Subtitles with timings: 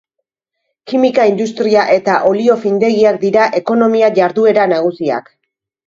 [0.91, 5.35] Kimika-industria eta olio findegiak dira ekonomia jarduera nagusiak.